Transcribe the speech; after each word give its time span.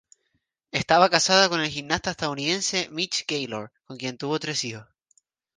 Estaba 0.71 1.11
casada 1.11 1.47
con 1.47 1.61
el 1.61 1.69
gimnasta 1.69 2.09
estadounidense 2.09 2.89
Mitch 2.89 3.23
Gaylord 3.27 3.69
con 3.85 3.97
quien 3.97 4.17
tuvo 4.17 4.39
tres 4.39 4.63
hijos. 4.63 4.87